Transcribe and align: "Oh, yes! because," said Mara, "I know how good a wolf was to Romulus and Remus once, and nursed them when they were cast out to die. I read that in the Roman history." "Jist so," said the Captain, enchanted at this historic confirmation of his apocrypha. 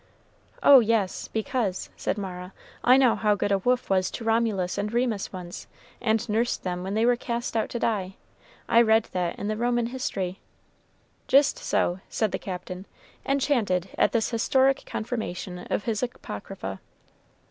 "Oh, 0.63 0.79
yes! 0.79 1.27
because," 1.27 1.91
said 1.95 2.17
Mara, 2.17 2.53
"I 2.83 2.97
know 2.97 3.15
how 3.15 3.35
good 3.35 3.51
a 3.51 3.59
wolf 3.59 3.87
was 3.87 4.09
to 4.09 4.23
Romulus 4.23 4.79
and 4.79 4.91
Remus 4.91 5.31
once, 5.31 5.67
and 6.01 6.27
nursed 6.27 6.63
them 6.63 6.81
when 6.81 6.95
they 6.95 7.05
were 7.05 7.15
cast 7.15 7.55
out 7.55 7.69
to 7.69 7.77
die. 7.77 8.15
I 8.67 8.81
read 8.81 9.09
that 9.11 9.37
in 9.37 9.47
the 9.47 9.55
Roman 9.57 9.85
history." 9.85 10.39
"Jist 11.27 11.59
so," 11.59 11.99
said 12.09 12.31
the 12.31 12.39
Captain, 12.39 12.87
enchanted 13.27 13.89
at 13.95 14.11
this 14.11 14.31
historic 14.31 14.85
confirmation 14.87 15.67
of 15.69 15.83
his 15.83 16.01
apocrypha. 16.01 16.79